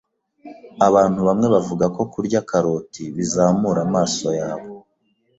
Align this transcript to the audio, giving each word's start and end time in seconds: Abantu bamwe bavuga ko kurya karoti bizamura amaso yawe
Abantu 0.87 1.19
bamwe 1.27 1.47
bavuga 1.55 1.85
ko 1.95 2.01
kurya 2.13 2.39
karoti 2.49 3.03
bizamura 3.15 3.79
amaso 3.87 4.27
yawe 4.39 4.67